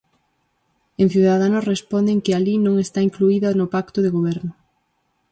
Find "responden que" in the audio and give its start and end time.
1.73-2.31